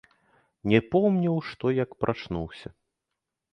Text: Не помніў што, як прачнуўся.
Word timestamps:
Не 0.73 0.79
помніў 0.95 1.37
што, 1.51 1.65
як 1.83 1.89
прачнуўся. 2.07 2.67